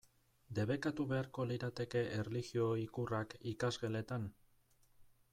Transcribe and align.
Debekatu 0.59 1.03
beharko 1.09 1.43
lirateke 1.49 2.01
erlijio 2.21 2.65
ikurrak 2.85 3.35
ikasgeletan? 3.53 4.25